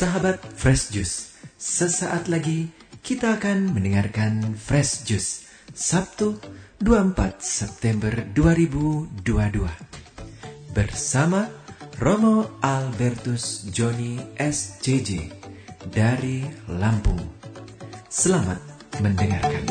Sahabat 0.00 0.40
Fresh 0.56 0.96
Juice, 0.96 1.36
sesaat 1.60 2.32
lagi 2.32 2.72
kita 3.04 3.36
akan 3.36 3.76
mendengarkan 3.76 4.56
Fresh 4.56 5.04
Juice 5.04 5.44
Sabtu 5.76 6.40
24 6.80 7.36
September 7.36 8.08
2022 8.32 9.60
bersama 10.72 11.52
Romo 12.00 12.48
Albertus 12.64 13.68
Joni 13.68 14.16
SCJ 14.40 15.28
dari 15.92 16.48
Lampung. 16.72 17.20
Selamat 18.08 18.56
mendengarkan. 19.04 19.68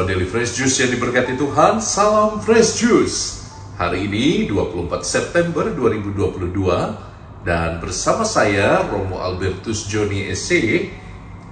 Sahabat 0.00 0.16
Daily 0.16 0.32
Fresh 0.32 0.56
Juice 0.56 0.80
yang 0.80 0.96
diberkati 0.96 1.36
Tuhan, 1.36 1.76
salam 1.84 2.40
Fresh 2.40 2.80
Juice. 2.80 3.44
Hari 3.76 4.08
ini 4.08 4.48
24 4.48 5.04
September 5.04 5.68
2022 5.76 7.44
dan 7.44 7.84
bersama 7.84 8.24
saya 8.24 8.80
Romo 8.88 9.20
Albertus 9.20 9.84
Joni 9.84 10.24
SC, 10.32 10.88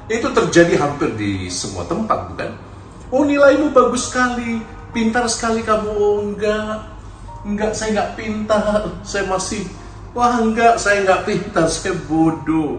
itu 0.05 0.29
terjadi 0.29 0.77
hampir 0.77 1.17
di 1.17 1.49
semua 1.49 1.81
tempat, 1.89 2.29
bukan? 2.29 2.53
Oh 3.09 3.25
nilaimu 3.25 3.73
bagus 3.73 4.13
sekali, 4.13 4.61
pintar 4.93 5.25
sekali 5.25 5.65
kamu. 5.65 5.89
Oh 5.89 6.21
enggak, 6.21 6.93
enggak 7.41 7.73
saya 7.73 7.89
enggak 7.97 8.11
pintar, 8.13 9.01
saya 9.01 9.25
masih, 9.25 9.65
wah 10.13 10.37
enggak 10.45 10.77
saya 10.77 11.01
enggak 11.09 11.25
pintar, 11.25 11.65
saya 11.73 11.97
bodoh. 12.05 12.77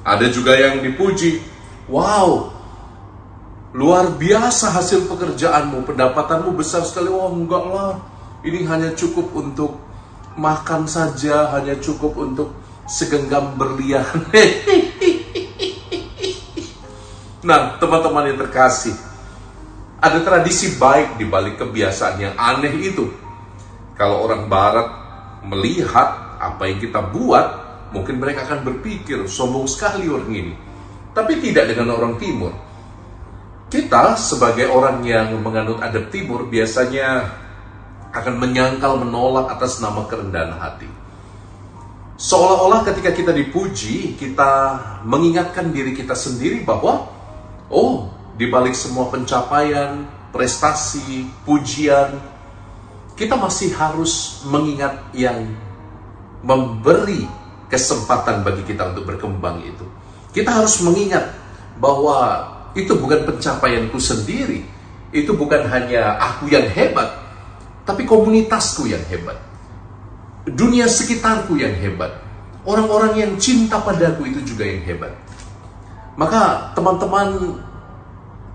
Ada 0.00 0.32
juga 0.32 0.56
yang 0.56 0.80
dipuji, 0.80 1.44
wow 1.92 2.53
luar 3.74 4.14
biasa 4.14 4.70
hasil 4.70 5.10
pekerjaanmu, 5.10 5.82
pendapatanmu 5.82 6.54
besar 6.54 6.86
sekali. 6.86 7.10
Oh 7.10 7.26
enggak 7.34 7.64
lah, 7.66 7.98
ini 8.46 8.62
hanya 8.70 8.94
cukup 8.94 9.34
untuk 9.34 9.82
makan 10.38 10.86
saja, 10.86 11.50
hanya 11.58 11.74
cukup 11.82 12.14
untuk 12.14 12.54
segenggam 12.86 13.58
berlian. 13.58 14.06
nah, 17.48 17.74
teman-teman 17.82 18.30
yang 18.30 18.38
terkasih, 18.46 18.94
ada 19.98 20.22
tradisi 20.22 20.78
baik 20.78 21.18
di 21.18 21.26
balik 21.26 21.58
kebiasaan 21.58 22.16
yang 22.22 22.34
aneh 22.38 22.78
itu. 22.78 23.10
Kalau 23.98 24.22
orang 24.22 24.46
barat 24.46 24.86
melihat 25.42 26.38
apa 26.38 26.70
yang 26.70 26.78
kita 26.78 27.02
buat, 27.10 27.46
mungkin 27.90 28.22
mereka 28.22 28.46
akan 28.46 28.62
berpikir 28.62 29.26
sombong 29.26 29.66
sekali 29.66 30.06
orang 30.06 30.30
ini. 30.30 30.54
Tapi 31.14 31.38
tidak 31.42 31.74
dengan 31.74 31.94
orang 31.94 32.18
timur 32.18 32.63
kita 33.74 34.14
sebagai 34.14 34.70
orang 34.70 35.02
yang 35.02 35.34
menganut 35.42 35.82
adat 35.82 36.14
timur 36.14 36.46
biasanya 36.46 37.26
akan 38.14 38.38
menyangkal 38.38 39.02
menolak 39.02 39.50
atas 39.50 39.82
nama 39.82 40.06
kerendahan 40.06 40.54
hati. 40.54 40.86
Seolah-olah 42.14 42.86
ketika 42.86 43.10
kita 43.10 43.34
dipuji, 43.34 44.14
kita 44.14 44.78
mengingatkan 45.02 45.74
diri 45.74 45.90
kita 45.98 46.14
sendiri 46.14 46.62
bahwa 46.62 47.10
oh, 47.66 48.14
di 48.38 48.46
balik 48.46 48.78
semua 48.78 49.10
pencapaian, 49.10 50.06
prestasi, 50.30 51.26
pujian, 51.42 52.22
kita 53.18 53.34
masih 53.34 53.74
harus 53.74 54.46
mengingat 54.46 55.02
yang 55.10 55.50
memberi 56.46 57.26
kesempatan 57.66 58.46
bagi 58.46 58.62
kita 58.62 58.94
untuk 58.94 59.10
berkembang 59.10 59.66
itu. 59.66 59.82
Kita 60.30 60.62
harus 60.62 60.78
mengingat 60.86 61.34
bahwa 61.82 62.53
itu 62.74 62.92
bukan 62.98 63.22
pencapaianku 63.26 63.98
sendiri. 63.98 64.66
Itu 65.14 65.38
bukan 65.38 65.70
hanya 65.70 66.18
aku 66.18 66.50
yang 66.50 66.66
hebat, 66.66 67.06
tapi 67.86 68.02
komunitasku 68.02 68.90
yang 68.90 69.02
hebat. 69.06 69.38
Dunia 70.44 70.90
sekitarku 70.90 71.54
yang 71.54 71.72
hebat. 71.78 72.18
Orang-orang 72.66 73.14
yang 73.14 73.32
cinta 73.38 73.78
padaku 73.78 74.26
itu 74.26 74.42
juga 74.42 74.66
yang 74.66 74.82
hebat. 74.82 75.14
Maka 76.18 76.74
teman-teman, 76.74 77.58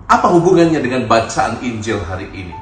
apa 0.04 0.28
hubungannya 0.28 0.84
dengan 0.84 1.08
bacaan 1.08 1.64
Injil 1.64 2.04
hari 2.04 2.28
ini? 2.34 2.56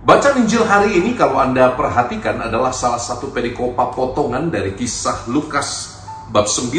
Bacaan 0.00 0.40
Injil 0.40 0.64
hari 0.64 0.96
ini 0.96 1.12
kalau 1.12 1.36
Anda 1.36 1.76
perhatikan 1.76 2.40
adalah 2.40 2.72
salah 2.72 3.02
satu 3.02 3.28
perikopa 3.28 3.92
potongan 3.92 4.48
dari 4.48 4.72
kisah 4.72 5.28
Lukas 5.28 6.00
bab 6.32 6.48
9 6.48 6.72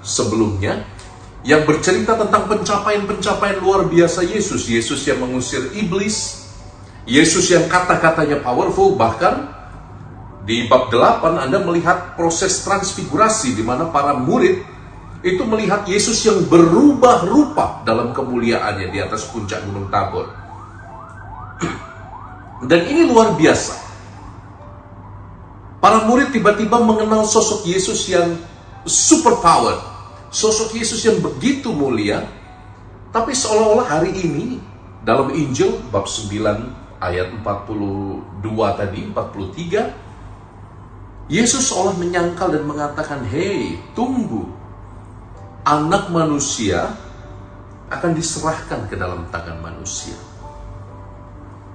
sebelumnya 0.00 0.93
yang 1.44 1.68
bercerita 1.68 2.16
tentang 2.16 2.48
pencapaian-pencapaian 2.48 3.60
luar 3.60 3.84
biasa 3.84 4.24
Yesus. 4.24 4.64
Yesus 4.64 5.04
yang 5.04 5.20
mengusir 5.20 5.76
iblis, 5.76 6.48
Yesus 7.04 7.52
yang 7.52 7.68
kata-katanya 7.68 8.40
powerful, 8.40 8.96
bahkan 8.96 9.52
di 10.48 10.64
bab 10.68 10.88
8 10.88 11.40
Anda 11.40 11.60
melihat 11.60 12.16
proses 12.16 12.64
transfigurasi 12.64 13.56
di 13.56 13.64
mana 13.64 13.92
para 13.92 14.16
murid 14.16 14.64
itu 15.24 15.40
melihat 15.44 15.88
Yesus 15.88 16.20
yang 16.24 16.44
berubah 16.48 17.24
rupa 17.24 17.80
dalam 17.84 18.12
kemuliaannya 18.12 18.92
di 18.92 18.98
atas 19.00 19.28
puncak 19.28 19.60
Gunung 19.64 19.88
Tabor. 19.88 20.28
Dan 22.68 22.88
ini 22.88 23.08
luar 23.08 23.36
biasa. 23.36 23.84
Para 25.80 26.08
murid 26.08 26.32
tiba-tiba 26.32 26.80
mengenal 26.80 27.28
sosok 27.28 27.68
Yesus 27.68 28.08
yang 28.08 28.36
super 28.88 29.40
power, 29.44 29.93
sosok 30.34 30.74
Yesus 30.74 31.06
yang 31.06 31.22
begitu 31.22 31.70
mulia, 31.70 32.26
tapi 33.14 33.30
seolah-olah 33.30 33.86
hari 33.86 34.10
ini 34.10 34.58
dalam 35.06 35.30
Injil 35.30 35.78
bab 35.94 36.10
9 36.10 36.98
ayat 36.98 37.30
42 37.38 38.42
tadi, 38.74 39.00
43, 39.14 41.30
Yesus 41.30 41.70
seolah 41.70 41.94
menyangkal 41.96 42.50
dan 42.50 42.66
mengatakan, 42.66 43.22
"Hei, 43.30 43.78
tunggu. 43.94 44.50
Anak 45.64 46.12
manusia 46.12 46.92
akan 47.88 48.12
diserahkan 48.12 48.90
ke 48.90 48.98
dalam 48.98 49.30
tangan 49.30 49.62
manusia." 49.62 50.18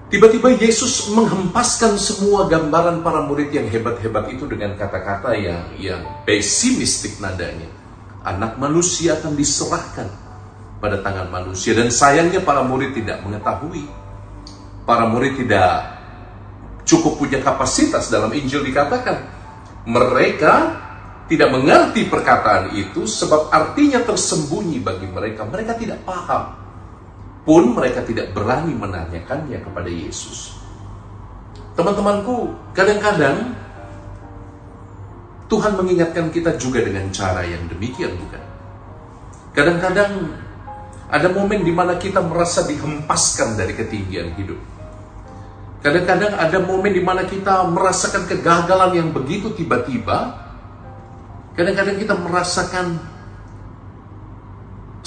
Tiba-tiba 0.10 0.58
Yesus 0.58 1.14
menghempaskan 1.14 1.98
semua 1.98 2.50
gambaran 2.50 3.06
para 3.06 3.22
murid 3.26 3.54
yang 3.54 3.70
hebat-hebat 3.70 4.34
itu 4.34 4.50
dengan 4.50 4.74
kata-kata 4.74 5.38
yang 5.38 5.70
yang 5.78 6.02
pesimistik 6.26 7.22
nadanya. 7.22 7.70
Anak 8.20 8.60
manusia 8.60 9.16
akan 9.16 9.34
diserahkan 9.36 10.08
pada 10.80 11.00
tangan 11.00 11.28
manusia 11.32 11.76
dan 11.76 11.92
sayangnya 11.92 12.44
para 12.44 12.64
murid 12.64 12.96
tidak 12.96 13.24
mengetahui. 13.24 13.88
Para 14.84 15.08
murid 15.08 15.40
tidak 15.40 16.00
cukup 16.88 17.22
punya 17.22 17.40
kapasitas 17.40 18.10
dalam 18.10 18.34
Injil 18.34 18.66
dikatakan 18.66 19.22
mereka 19.86 20.54
tidak 21.30 21.54
mengerti 21.54 22.10
perkataan 22.10 22.74
itu 22.74 23.06
sebab 23.06 23.54
artinya 23.54 24.02
tersembunyi 24.02 24.82
bagi 24.82 25.06
mereka. 25.06 25.46
Mereka 25.46 25.78
tidak 25.78 26.02
paham. 26.02 26.58
Pun 27.46 27.78
mereka 27.78 28.02
tidak 28.02 28.34
berani 28.34 28.74
menanyakannya 28.74 29.62
kepada 29.62 29.90
Yesus. 29.90 30.58
Teman-temanku, 31.78 32.52
kadang-kadang 32.74 33.56
Tuhan 35.50 35.74
mengingatkan 35.76 36.30
kita 36.30 36.56
juga 36.62 36.86
dengan 36.86 37.10
cara 37.10 37.42
yang 37.42 37.66
demikian, 37.66 38.14
bukan? 38.16 38.44
Kadang-kadang 39.58 40.38
ada 41.10 41.28
momen 41.34 41.66
di 41.66 41.74
mana 41.74 41.98
kita 41.98 42.22
merasa 42.22 42.70
dihempaskan 42.70 43.58
dari 43.58 43.74
ketinggian 43.74 44.38
hidup 44.38 44.62
Kadang-kadang 45.80 46.36
ada 46.36 46.60
momen 46.60 46.92
di 46.92 47.00
mana 47.00 47.24
kita 47.24 47.64
merasakan 47.72 48.28
kegagalan 48.28 49.00
yang 49.00 49.10
begitu 49.16 49.56
tiba-tiba. 49.56 50.36
Kadang-kadang 51.56 51.96
kita 51.96 52.20
merasakan 52.20 53.00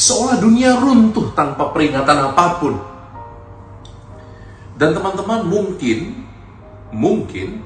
seolah 0.01 0.41
dunia 0.41 0.81
runtuh 0.81 1.37
tanpa 1.37 1.77
peringatan 1.77 2.33
apa 2.33 2.47
pun. 2.57 2.75
Dan 4.81 4.97
teman-teman 4.97 5.45
mungkin, 5.45 6.25
mungkin, 6.89 7.61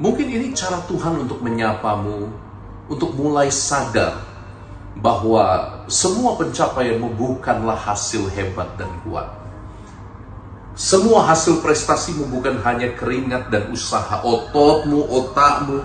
mungkin 0.00 0.26
ini 0.26 0.56
cara 0.56 0.80
Tuhan 0.88 1.28
untuk 1.28 1.44
menyapamu, 1.44 2.32
untuk 2.88 3.12
mulai 3.14 3.52
sadar 3.52 4.24
bahwa 4.98 5.70
semua 5.86 6.34
pencapaianmu 6.40 7.14
bukanlah 7.14 7.78
hasil 7.78 8.26
hebat 8.32 8.74
dan 8.74 8.90
kuat 9.06 9.40
semua 10.80 11.28
hasil 11.28 11.60
prestasimu 11.60 12.24
bukan 12.32 12.56
hanya 12.64 12.96
keringat 12.96 13.52
dan 13.52 13.68
usaha 13.68 14.24
ototmu, 14.24 15.12
otakmu. 15.12 15.84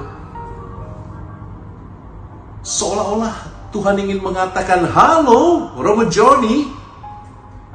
Seolah-olah 2.64 3.36
Tuhan 3.76 4.00
ingin 4.00 4.24
mengatakan, 4.24 4.88
Halo, 4.88 5.76
Romo 5.76 6.08
Johnny, 6.08 6.72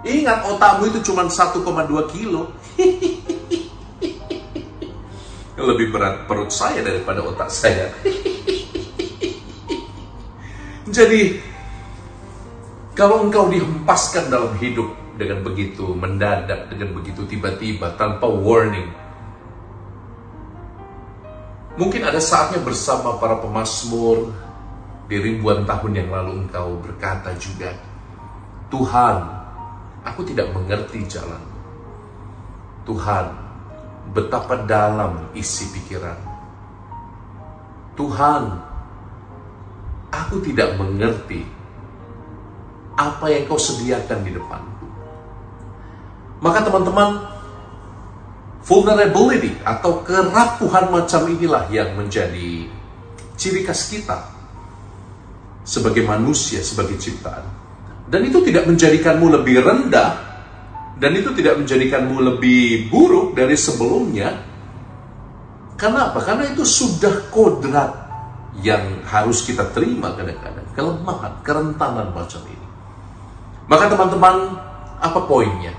ingat 0.00 0.48
otakmu 0.48 0.88
itu 0.88 1.12
cuma 1.12 1.28
1,2 1.28 1.60
kilo. 2.08 2.56
Lebih 5.60 5.92
berat 5.92 6.24
perut 6.24 6.48
saya 6.48 6.80
daripada 6.80 7.20
otak 7.20 7.52
saya. 7.52 7.92
Jadi, 10.90 11.38
kalau 12.96 13.28
engkau 13.28 13.46
dihempaskan 13.52 14.32
dalam 14.32 14.56
hidup 14.58 14.90
dengan 15.20 15.44
begitu 15.44 15.92
mendadak, 15.92 16.72
dengan 16.72 16.96
begitu 16.96 17.28
tiba-tiba, 17.28 17.92
tanpa 18.00 18.24
warning. 18.24 18.88
Mungkin 21.76 22.02
ada 22.02 22.18
saatnya 22.18 22.58
bersama 22.64 23.20
para 23.20 23.36
pemasmur 23.38 24.32
di 25.06 25.16
ribuan 25.20 25.68
tahun 25.68 25.92
yang 25.92 26.08
lalu 26.08 26.48
engkau 26.48 26.80
berkata 26.80 27.36
juga, 27.36 27.76
Tuhan, 28.72 29.16
aku 30.04 30.20
tidak 30.24 30.50
mengerti 30.56 31.04
jalan. 31.06 31.42
Tuhan, 32.88 33.26
betapa 34.10 34.66
dalam 34.66 35.30
isi 35.34 35.70
pikiran. 35.70 36.18
Tuhan, 37.94 38.42
aku 40.10 40.36
tidak 40.42 40.74
mengerti 40.80 41.46
apa 42.98 43.26
yang 43.30 43.46
kau 43.46 43.60
sediakan 43.60 44.20
di 44.26 44.30
depan. 44.34 44.62
Maka 46.40 46.64
teman-teman, 46.64 47.20
vulnerability 48.64 49.56
atau 49.64 50.00
kerapuhan 50.04 50.88
macam 50.88 51.28
inilah 51.28 51.68
yang 51.68 51.92
menjadi 51.96 52.68
ciri 53.36 53.64
khas 53.64 53.88
kita 53.88 54.18
sebagai 55.64 56.04
manusia, 56.04 56.60
sebagai 56.64 56.96
ciptaan. 56.96 57.44
Dan 58.10 58.26
itu 58.26 58.42
tidak 58.42 58.66
menjadikanmu 58.66 59.26
lebih 59.30 59.62
rendah, 59.62 60.29
dan 61.00 61.16
itu 61.16 61.32
tidak 61.32 61.56
menjadikanmu 61.64 62.20
lebih 62.20 62.92
buruk 62.92 63.32
dari 63.32 63.56
sebelumnya. 63.56 64.36
Karena 65.80 66.12
apa? 66.12 66.20
Karena 66.20 66.44
itu 66.52 66.60
sudah 66.60 67.32
kodrat 67.32 67.88
yang 68.60 69.00
harus 69.08 69.40
kita 69.48 69.64
terima 69.72 70.12
kadang-kadang. 70.12 70.68
Kelemahan, 70.76 71.40
kerentanan 71.40 72.12
macam 72.12 72.44
ini. 72.44 72.68
Maka 73.64 73.88
teman-teman, 73.88 74.60
apa 75.00 75.20
poinnya? 75.24 75.72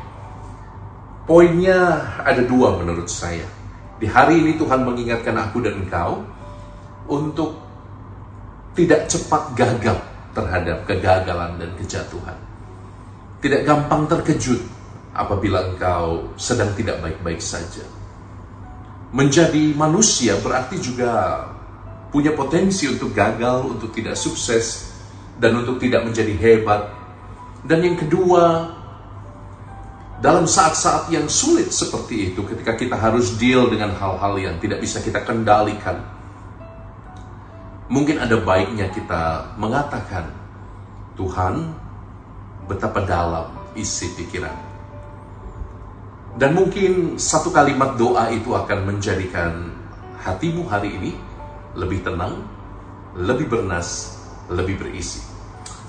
Poinnya 1.29 2.01
ada 2.25 2.41
dua 2.41 2.81
menurut 2.81 3.05
saya. 3.05 3.45
Di 4.01 4.09
hari 4.09 4.41
ini 4.41 4.57
Tuhan 4.57 4.81
mengingatkan 4.81 5.37
aku 5.37 5.61
dan 5.61 5.85
engkau 5.85 6.25
untuk 7.05 7.61
tidak 8.73 9.05
cepat 9.05 9.53
gagap 9.53 10.01
terhadap 10.33 10.81
kegagalan 10.89 11.61
dan 11.61 11.69
kejatuhan. 11.77 12.37
Tidak 13.37 13.61
gampang 13.69 14.09
terkejut 14.09 14.80
apabila 15.11 15.71
engkau 15.71 16.31
sedang 16.39 16.71
tidak 16.75 17.03
baik-baik 17.03 17.43
saja. 17.43 17.83
Menjadi 19.11 19.75
manusia 19.75 20.39
berarti 20.39 20.79
juga 20.79 21.43
punya 22.11 22.31
potensi 22.31 22.87
untuk 22.87 23.11
gagal, 23.11 23.67
untuk 23.67 23.91
tidak 23.91 24.15
sukses, 24.15 24.91
dan 25.39 25.55
untuk 25.59 25.79
tidak 25.83 26.07
menjadi 26.07 26.31
hebat. 26.35 26.91
Dan 27.63 27.83
yang 27.83 27.97
kedua, 27.99 28.71
dalam 30.23 30.47
saat-saat 30.47 31.11
yang 31.11 31.27
sulit 31.27 31.75
seperti 31.75 32.31
itu, 32.31 32.45
ketika 32.47 32.79
kita 32.79 32.95
harus 32.95 33.35
deal 33.35 33.67
dengan 33.67 33.91
hal-hal 33.95 34.39
yang 34.39 34.55
tidak 34.63 34.79
bisa 34.79 35.03
kita 35.03 35.23
kendalikan, 35.27 36.03
mungkin 37.91 38.21
ada 38.23 38.39
baiknya 38.39 38.87
kita 38.95 39.55
mengatakan, 39.59 40.31
Tuhan, 41.19 41.75
betapa 42.71 43.03
dalam 43.03 43.51
isi 43.75 44.07
pikiran. 44.15 44.70
Dan 46.39 46.55
mungkin 46.55 47.19
satu 47.19 47.51
kalimat 47.51 47.99
doa 47.99 48.31
itu 48.31 48.55
akan 48.55 48.87
menjadikan 48.87 49.75
hatimu 50.23 50.63
hari 50.69 50.95
ini 50.95 51.11
lebih 51.75 52.03
tenang, 52.07 52.47
lebih 53.19 53.51
bernas, 53.51 54.19
lebih 54.47 54.79
berisi. 54.79 55.19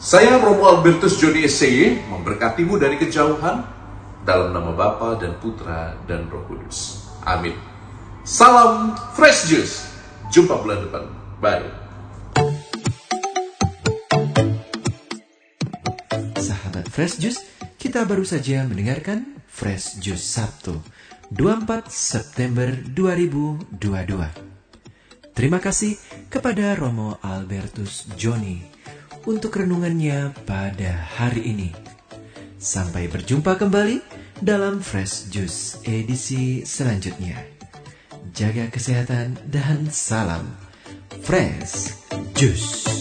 Saya 0.03 0.43
Romo 0.43 0.67
Albertus 0.67 1.15
Jody 1.15 1.47
SCY 1.47 2.11
memberkatimu 2.11 2.75
dari 2.75 2.99
kejauhan, 2.99 3.63
dalam 4.23 4.55
nama 4.55 4.71
Bapa 4.75 5.19
dan 5.19 5.35
Putra 5.43 5.99
dan 6.07 6.31
Roh 6.31 6.47
Kudus. 6.47 7.11
Amin. 7.27 7.55
Salam 8.23 8.95
Fresh 9.19 9.51
Juice. 9.51 9.91
Jumpa 10.31 10.63
bulan 10.63 10.87
depan. 10.87 11.05
Bye. 11.43 11.67
Sahabat 16.39 16.87
Fresh 16.91 17.19
Juice, 17.19 17.43
kita 17.83 18.07
baru 18.07 18.23
saja 18.23 18.63
mendengarkan 18.67 19.42
Fresh 19.53 20.01
Juice 20.01 20.25
Sabtu 20.25 20.81
24 21.29 21.93
September 21.93 22.73
2022. 22.73 23.69
Terima 25.37 25.61
kasih 25.61 26.01
kepada 26.33 26.73
Romo 26.73 27.21
Albertus 27.21 28.09
Joni 28.17 28.65
untuk 29.29 29.53
renungannya 29.61 30.33
pada 30.49 30.97
hari 31.21 31.53
ini. 31.53 31.71
Sampai 32.57 33.13
berjumpa 33.13 33.61
kembali 33.61 34.01
dalam 34.41 34.81
Fresh 34.81 35.29
Juice 35.29 35.85
edisi 35.85 36.65
selanjutnya. 36.65 37.37
Jaga 38.33 38.73
kesehatan 38.73 39.37
dan 39.53 39.85
salam 39.93 40.49
Fresh 41.21 41.93
Juice. 42.33 42.92